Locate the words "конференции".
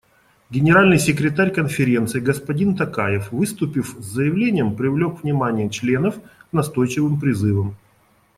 1.53-2.19